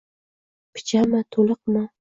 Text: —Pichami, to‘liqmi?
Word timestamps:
—Pichami, 0.77 1.23
to‘liqmi? 1.37 1.89